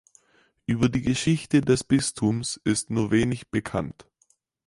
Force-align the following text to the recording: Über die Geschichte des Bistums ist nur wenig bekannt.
Über 0.65 0.89
die 0.89 1.03
Geschichte 1.03 1.61
des 1.61 1.83
Bistums 1.83 2.59
ist 2.63 2.89
nur 2.89 3.11
wenig 3.11 3.51
bekannt. 3.51 4.07